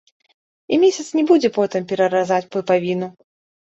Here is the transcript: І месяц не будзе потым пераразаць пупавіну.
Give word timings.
І 0.77 0.79
месяц 0.83 1.05
не 1.19 1.23
будзе 1.31 1.49
потым 1.59 1.81
пераразаць 1.91 2.43
пупавіну. 2.57 3.07